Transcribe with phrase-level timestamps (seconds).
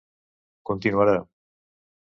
[0.69, 1.15] Continuarà...